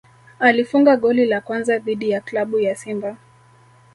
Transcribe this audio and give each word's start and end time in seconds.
alifunga 0.39 0.95
goli 0.97 1.25
la 1.25 1.41
kwanza 1.41 1.77
dhidi 1.77 2.09
ya 2.09 2.21
klabu 2.21 2.59
ya 2.59 2.75
Simba 2.75 3.17